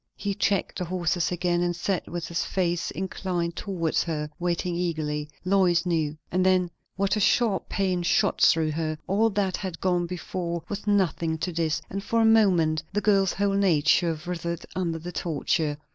He 0.15 0.33
checked 0.33 0.79
the 0.79 0.85
horses 0.85 1.31
again, 1.31 1.61
and 1.61 1.75
sat 1.75 2.07
with 2.09 2.25
his 2.27 2.43
face 2.43 2.89
inclined 2.89 3.55
towards 3.55 4.01
her, 4.05 4.31
waiting 4.39 4.73
eagerly, 4.75 5.29
Lois 5.45 5.85
knew. 5.85 6.17
And 6.31 6.43
then, 6.43 6.71
what 6.95 7.15
a 7.15 7.19
sharp 7.19 7.69
pain 7.69 8.01
shot 8.01 8.41
through 8.41 8.71
her! 8.71 8.97
All 9.05 9.29
that 9.29 9.57
had 9.57 9.79
gone 9.79 10.07
before 10.07 10.63
was 10.67 10.87
nothing 10.87 11.37
to 11.37 11.51
this; 11.51 11.83
and 11.87 12.03
for 12.03 12.19
a 12.19 12.25
moment 12.25 12.81
the 12.91 12.99
girl's 13.01 13.33
whole 13.33 13.53
nature 13.53 14.17
writhed 14.25 14.65
under 14.75 14.97
the 14.97 15.11
torture. 15.11 15.77